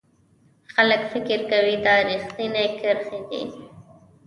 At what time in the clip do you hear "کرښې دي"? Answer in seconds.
2.79-3.43